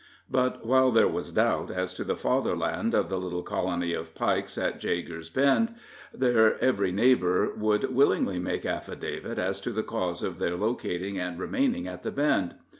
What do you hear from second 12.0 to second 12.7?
the Bend.